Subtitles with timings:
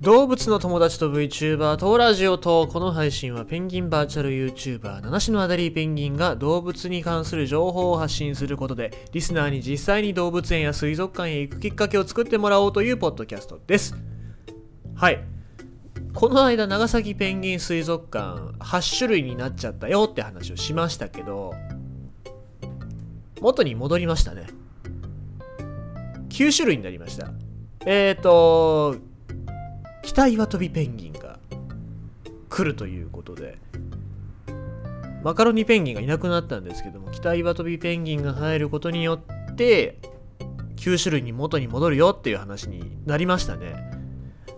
[0.00, 13.94] 動物の友達と VTuber とラジオとこの配信はペンギンバーチャル YouTuber 七種のアダリーペンギンが動物に関する情報を発信することでリスナーに実際に動物園や水族館へ行くきっかけを作ってもらおうというポッドキャストです。
[14.94, 15.22] はい。
[16.14, 21.52] この間長崎ペンギン水族館8種類になっちゃったよって話をしましたけど
[23.42, 24.46] 元に戻りましたね。
[26.30, 27.30] 9種類になりました。
[27.84, 29.09] えっ、ー、と
[30.02, 31.38] 北岩飛びペンギンが
[32.48, 33.58] 来るということで。
[35.22, 39.20] マカロニペンギンがいなくなったんですけども北岩飛びペンギンが入ることによ
[39.52, 39.98] って
[40.76, 43.74] 9種類に元に戻るよっていう話になりましたね。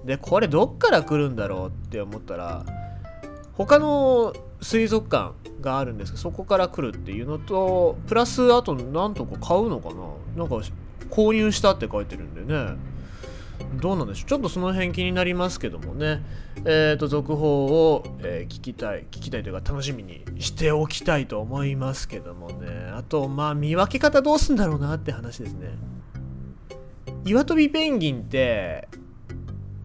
[0.05, 2.65] でこれどっから来るんだろうって思ったら
[3.55, 9.89] 他の水族館があるんですけどそこから来るっていうのとプラスあとなんとか買うのか
[10.37, 10.45] な？
[10.45, 10.65] なんか
[11.11, 12.77] 購入したって書いてるんでね。
[13.81, 14.29] どうなんでしょう？
[14.29, 16.23] ちょっとその辺気になりますけどもね。
[16.59, 22.91] えっ、ー、と続報を、えー、聞きたい聞きたいというか楽しみにしておきたいと思いますけどもね。
[22.95, 25.71] あとまあ見分け方どうすんだろうなって話ですね。
[27.25, 28.89] 岩飛びペンギンって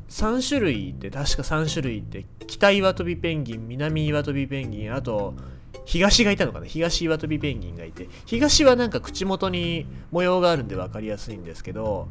[0.10, 5.36] 3種類って確か3種類って北岩飛びペンギン南岩飛びペンギンあと
[5.86, 6.66] 東がいたのかな？
[6.66, 8.10] 東岩飛びペンギンがいて。
[8.26, 12.08] 東はなんか口元に模様があるんで分かりやすいんですけど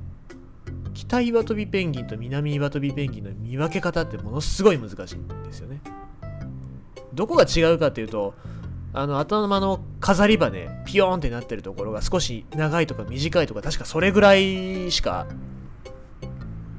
[0.96, 5.82] 北岩飛びペンギンと南岩飛びペンギンの見分け方ってものすごい難しいんですよね。
[7.12, 8.34] どこが違うかっていうと
[8.94, 10.50] あの頭の飾り羽
[10.86, 15.26] ピヨーンってなってるところが少し長いとか短いとか確かそれぐらいしか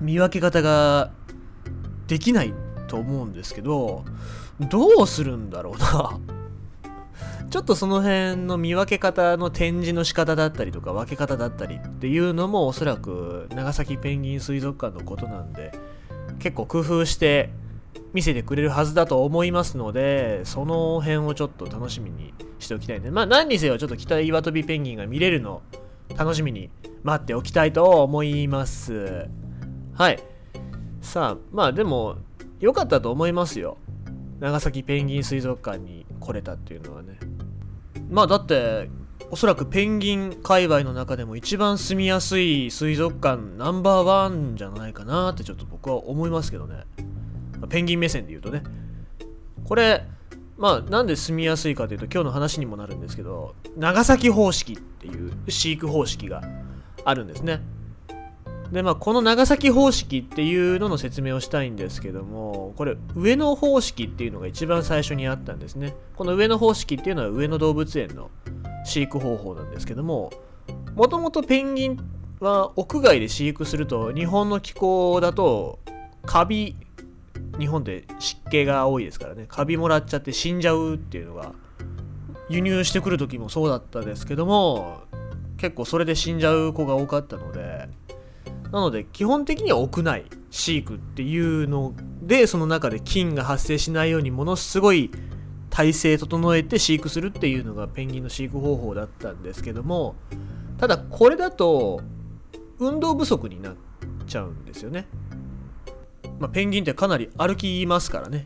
[0.01, 1.11] 見分け方が
[2.07, 2.53] できない
[2.87, 4.03] と思うんですけど
[4.59, 6.19] どうするんだろうな
[7.57, 15.71] ちょっとその辺の見分け方の展示の仕方だったりとか分け方だったりっていうのもおそらく長崎ペンギン水族館のことなんで
[16.37, 17.49] 結構工夫して
[18.13, 23.09] 見せてくれるはずだと思いますのでその辺をちょっと楽しみにしておきたいね。
[23.09, 25.63] まあ何にせよちょっと北岩飛びペンギンが見れるの
[26.15, 26.69] 楽しみに
[27.01, 29.27] 待っておきたいと思います。
[29.95, 30.19] はい。
[31.01, 32.17] さあまあでも
[32.59, 33.79] 良かったと思いますよ。
[34.39, 37.17] 長崎ペンギン水族館に来れたっていうのはね。
[38.09, 38.89] まあだって
[39.29, 46.83] おそらくペンギン界隈の中でも一番住みやすい水族館ナンバーワンじゃないかなってちょっと僕は思いますけどね。
[47.69, 48.63] ペンギン目線で言うとね。
[49.65, 50.05] これ
[50.57, 56.41] まあなんで住みやすいかというと今日の話にもなるんですけど長崎方式っていう飼育方式が
[57.03, 57.61] あるんですね。
[58.71, 65.95] でまあこの長崎方式っていうのの説明をしたいんですけどもこれ上野方式っていうのが一番最初にあったんですね。
[66.15, 68.29] この上野方式っていうのは上野動物園の
[68.85, 70.31] 飼育方法なんですけども
[70.95, 71.97] もともとペンギン
[72.39, 75.79] は屋外で飼育すると日本の気候だと
[76.25, 76.75] カビ
[77.59, 79.45] 日本で湿気が多いですからね。
[79.47, 81.53] カビもらっちゃって死んじゃうっていうのが
[82.49, 85.01] 輸入してくる時もそうだったんですけども
[85.57, 87.89] 結構それで死んじゃう子が多かったので
[88.71, 95.11] なので基本的には屋内飼育っていうのでその中で菌が発生しないようにものすごい
[95.69, 100.15] 体制整えて飼育するっていうのがペンギンの飼育方法だったんですけども
[100.77, 102.01] ただこれだと
[102.79, 103.75] 運動不足になっ
[104.27, 105.07] ちゃうんですよね、
[106.39, 108.45] まあ、ペンギンってかなり歩きますからね。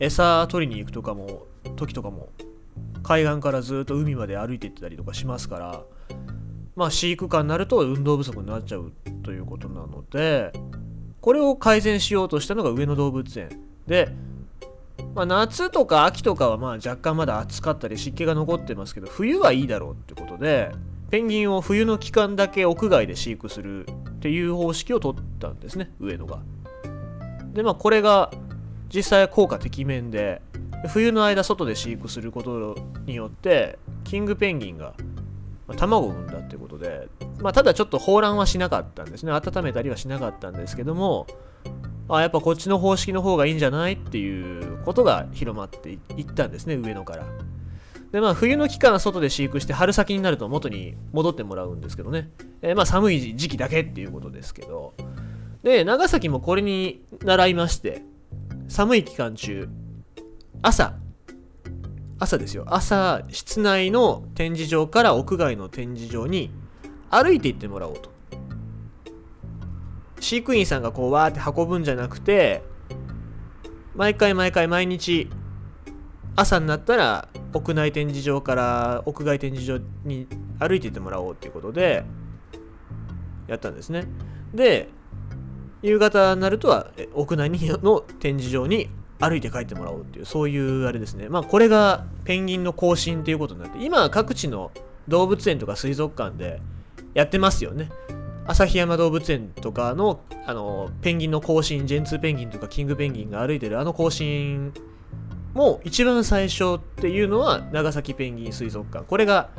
[0.00, 1.46] 餌取りに行くとかも
[1.76, 2.30] 時とかも
[3.02, 5.82] 海岸からずっと海まで歩いていってたりとかしますから
[6.76, 8.92] まあ飼育下になると運動不足になっちゃう
[9.22, 10.52] ということなので
[11.20, 13.50] これを改善しようとしたのが上野動物園
[13.86, 14.08] で、
[15.14, 20.72] まあ、夏とか秋とかはまあ若干まだ暑かったり湿気が残ってますけど冬はいいだろうってことで
[21.10, 26.38] ペンギンを冬の期間だけ屋外で飼育するっていう方式を取ったんですね上野が。
[27.52, 28.30] でまあこれが
[28.94, 30.40] 実際効果てきめんで
[30.88, 32.76] 冬の間外で飼育すること
[33.06, 34.94] によってキングペンギンが
[35.76, 37.08] 卵を産んだってことで
[37.40, 39.32] まあ、ただちょっと放卵はしなかったんですね。
[39.32, 41.26] 温めたりはしなかったんですけども
[42.08, 47.26] あやっぱこっちの方式の方がいいんじゃないっていうことが広まっていったんですね上野から。
[48.12, 52.30] でまあ冬の期間は外で飼育して春先になると元に戻ってもらうんですけどね、
[52.60, 54.94] えー、まあ寒い時期だけっていうことですけど。
[55.62, 58.02] で長崎もこれに習いまして
[58.68, 59.68] 寒い期間中
[60.62, 60.94] 朝
[62.20, 62.64] 朝ですよ。
[62.68, 66.50] 朝室内の展示場から屋外の展示場に
[67.08, 68.10] 歩いて行ってもらおうと。
[70.20, 72.62] 飼育員さんがこうわーって運ぶんじゃなくて
[73.94, 75.30] 毎回毎回毎日
[76.36, 80.28] 朝になったら屋内展示場から屋外展示場に
[80.58, 82.04] 歩いていってもらおうっていうことで
[83.48, 84.04] やったんですね。
[84.52, 84.90] で
[85.82, 88.90] 夕方になるとは屋内の展示場に
[89.20, 91.28] 歩いて帰ってもらおうっていうそういうあれですね。
[91.28, 94.70] まあこれがペンギンの行進っていうことになって今各地の
[95.08, 96.60] 動物園とか水族館で
[97.14, 97.90] やってますよね。
[98.46, 104.72] 旭山動物園とかのあのペンギンの行進ジェンツーペンギンとかキングペンギンが歩いてるあの行進
[105.54, 109.04] も一番最初っていうのは長崎ペンギン水族館。
[109.04, 109.50] これが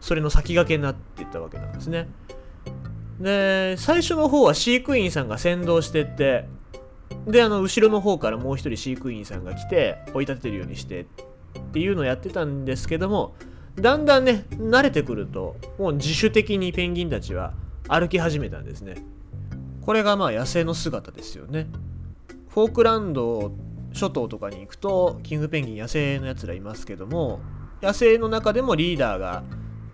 [0.00, 2.08] それの先駆けになっていったわけなんですね。
[3.20, 6.46] で最初の方は飼育員さんが先導してって
[7.26, 11.06] であの後ろの方からもう一人飼育員さんが来て追い立てるようにしてっ
[11.72, 13.34] ていうのをやってたんですけども
[13.74, 17.54] だんだんね慣れてくるともう自主的にペンギンたちは
[17.88, 18.96] 歩き始めたんですね。
[19.82, 21.68] これがまあ野生の姿ですよね。
[22.48, 23.52] フォークランド
[23.92, 27.40] 諸島とかに行くとキングペンギン野生のやつらいますけども
[27.82, 29.44] 野生の中でもリーダーが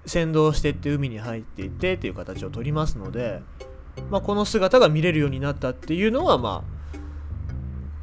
[0.07, 3.43] 先導してって海に入っていってっていう形をとりますので、
[4.11, 6.72] まあ、この姿が見れるようになったっていうのはまあ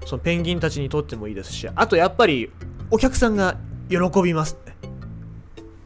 [0.06, 2.52] そのペンギンたちにとってもいいですしあとやっぱり
[2.92, 3.58] お客さんが
[3.90, 4.58] 喜びます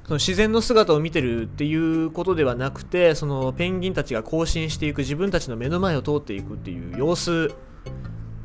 [0.06, 7.54] その自然の姿を見てるっていうことではなくてそのペンギンたちが行進していく自分たちの目の前を通っていくっていう様子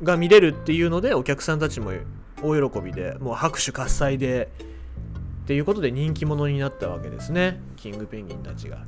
[0.03, 1.93] が見れるっていうのでお客さんたちも
[2.43, 4.49] 大喜びでもう拍手喝采で
[5.45, 7.61] っていうことで人気者になったわけですね。
[7.77, 8.85] キングペンギンたちが、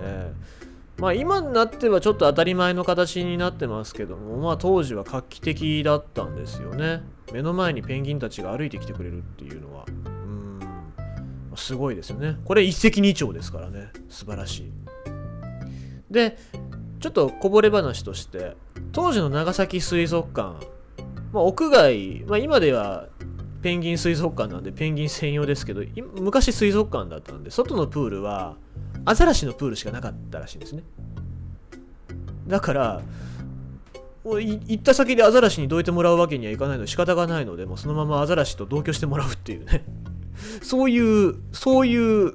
[0.00, 0.66] えー、
[0.98, 7.02] まあ今になってはちょっと当たり前の形になってますけどもまあ当時は画期的だったんですよね。
[7.32, 9.84] 目の前にペンギンたちが歩いてきてくれるっていうのは。
[9.88, 10.60] うん。
[11.56, 12.36] すごいですよね。
[12.44, 13.90] これ一石二鳥ですからね。
[14.08, 14.72] 素晴らしい。
[16.10, 16.38] で
[17.00, 18.56] ちょっとこぼれ話として
[18.92, 20.66] 当時の長崎水族館、
[21.32, 23.08] まあ、屋外、まあ、今では
[23.60, 25.82] ペンギン水族館なんでペンギン専用ですけど
[26.18, 28.56] 昔水族館だったんで外のプールは
[29.04, 30.82] アザラシのプールしかなかったらしいんですね
[32.46, 33.02] だから
[34.24, 39.84] 行った先でアザラシにどいてもらうわけにはいかないので仕方がないのでもうそのままアザラシと同居してもらうっていうね
[40.62, 42.34] そういうそういう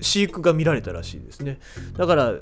[0.00, 1.58] 飼育が見られたらしいですね
[1.96, 2.34] だから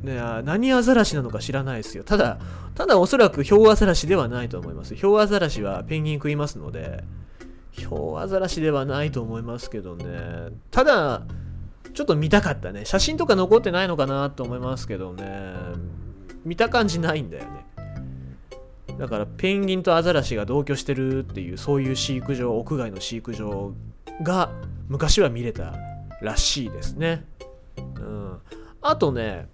[0.00, 2.04] ね、何アザラシなのか知らないですよ。
[2.04, 2.38] ただ、
[2.74, 4.94] ただおそらくヒョウアザラシではないと思います。
[4.94, 7.02] ヒョウアザラシはペンギン食いますので、
[7.70, 10.50] ヒョウアザラシではないと思いますけどね。
[10.70, 11.22] ただ、
[11.96, 12.84] ちょっと見たかったね。
[12.84, 15.54] 写真とか残ってないのかなと思いますけどね。
[16.44, 17.66] 見た感じないんだよね。
[18.98, 23.72] だからペンギンとアザラシが同居してるっていうそういう飼育場屋外の飼育場
[24.22, 24.50] が
[24.88, 25.74] 昔は見れた
[26.20, 27.24] らしいですね。
[27.78, 28.38] うん、
[28.82, 29.48] あとね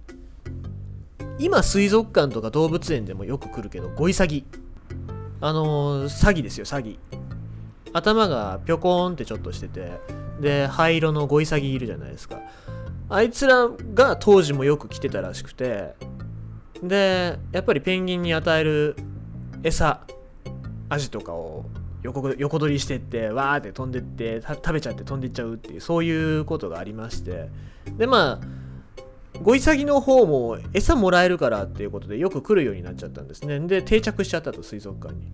[1.39, 4.45] 今水族館とか動物園でもよく来るけどゴイサギ
[5.41, 6.99] あのー、詐欺ですよ詐欺
[7.93, 10.01] 頭がぴょこーんってちょっとしてて
[10.41, 12.41] で灰色のゴイサギいるじゃないですか
[13.09, 15.95] あいつらが当時もよく来てたらしくて
[16.83, 18.97] でやっぱりペンギンに与える
[19.63, 20.07] 餌
[20.89, 21.65] アジとかを
[22.03, 27.49] 横横取りしてってわーって飛んでって食べちゃって飛んでっちゃうっていうそういうことがありまして
[27.97, 28.63] でまあ
[29.41, 33.59] ゴイサギの方も餌もらえるからっていうことでよく来るようになっちゃったんですね。
[33.61, 35.33] で、定着しちゃったと、水族館に。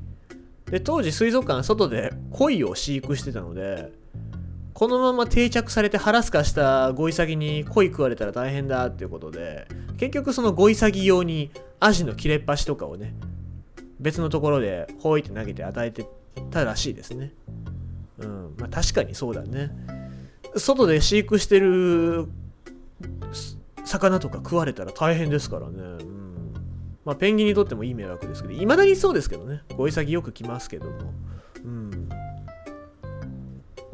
[0.71, 3.93] で、当時水族館は外で鯉を飼育してたので、
[4.79, 9.67] このまま定着されて腹すかしたゴイサギに鯉食われたら大変だっていうことで、
[9.97, 13.13] 結局そのゴイサギ用にアジの切れっ端とかをね、
[13.99, 16.07] 別のところでほいって投げて与えて
[16.53, 17.33] たらしいですね。
[18.19, 19.73] うん、まあ確かにそうだね。
[20.55, 22.29] 外で飼育してる
[23.85, 25.73] 魚とか食われたら大変ですからね。
[25.77, 26.55] うん
[27.05, 29.63] まあ、ペンギンにとってもいい迷惑ですけど、いまだにそうですけどね。
[29.77, 31.13] ゴイサギよく来ますけども。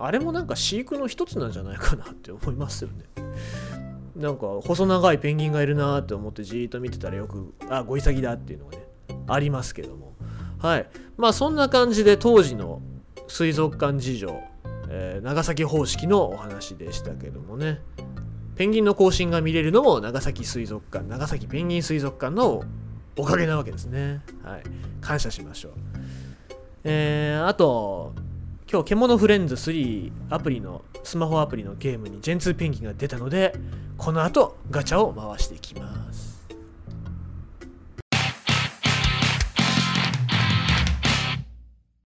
[0.05, 3.05] あれもなんか飼育の一つなんじゃないかなって思いますよね。
[4.17, 8.87] なんか細長いペンギンがいるなって思ってじーっと見てたらよく、あ、ゴイサギだっていうのがね、
[9.27, 10.15] ありますけども。
[10.59, 10.89] はい。
[11.17, 12.81] まあそんな感じで当時の
[13.27, 14.41] 水族館事情、
[14.89, 17.81] えー、長崎方式のお話でしたけどもね。
[18.57, 22.63] ペンギンの行進が見れるのも長崎水族館、長崎ペンギン水族館の
[23.17, 24.23] おかげなわけですね。
[24.45, 24.63] はい。
[25.01, 25.73] 感謝しましょう。
[26.85, 28.15] えー、あと、
[28.75, 33.55] 今日、獣フレンズ3アプリの、スマホアプリのゲームにジェンツーペンギンが出たので、
[33.97, 36.04] この後ガチャを回していきます。